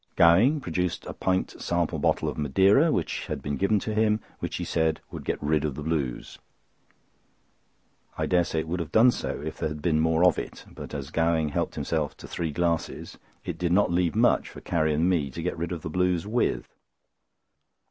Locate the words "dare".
8.25-8.43